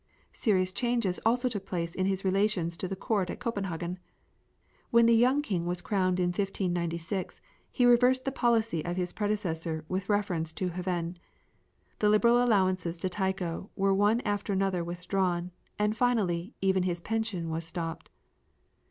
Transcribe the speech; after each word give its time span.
Serious 0.33 0.71
changes 0.71 1.19
also 1.27 1.47
took 1.47 1.67
place 1.67 1.93
in 1.93 2.07
his 2.07 2.25
relations 2.25 2.75
to 2.75 2.87
the 2.87 2.95
court 2.95 3.29
at 3.29 3.39
Copenhagen. 3.39 3.99
When 4.89 5.05
the 5.05 5.13
young 5.13 5.43
king 5.43 5.67
was 5.67 5.83
crowned 5.83 6.19
in 6.19 6.29
1596, 6.29 7.39
he 7.71 7.85
reversed 7.85 8.25
the 8.25 8.31
policy 8.31 8.83
of 8.83 8.97
his 8.97 9.13
predecessor 9.13 9.85
with 9.87 10.09
reference 10.09 10.53
to 10.53 10.69
Hven. 10.69 11.17
The 11.99 12.09
liberal 12.09 12.43
allowances 12.43 12.97
to 12.97 13.09
Tycho 13.09 13.69
were 13.75 13.93
one 13.93 14.21
after 14.21 14.51
another 14.51 14.83
withdrawn, 14.83 15.51
and 15.77 15.95
finally 15.95 16.55
even 16.61 16.81
his 16.81 16.99
pension 16.99 17.51
was 17.51 17.63
stopped. 17.63 18.09